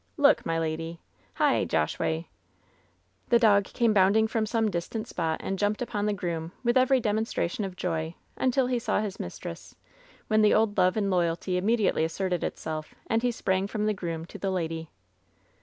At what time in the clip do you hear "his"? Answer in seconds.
9.01-9.19